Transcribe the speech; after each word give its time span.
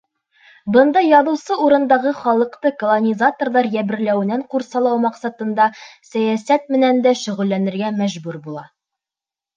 Бында 0.75 1.01
яҙыусы 1.07 1.57
урындағы 1.65 2.13
халыҡты 2.21 2.71
колонизаторҙар 2.83 3.69
йәберләүенән 3.73 4.45
ҡурсалау 4.55 4.99
маҡсатында 5.05 5.69
сәйәсәт 6.11 6.69
менән 6.77 7.05
дә 7.09 7.17
шөғөлләнергә 7.25 7.93
мәжбүр 8.03 8.45
була. 8.49 8.69